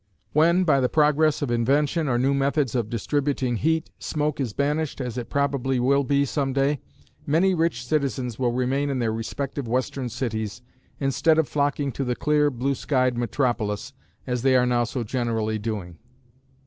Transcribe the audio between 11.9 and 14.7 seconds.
to the clear blue skied metropolis, as they are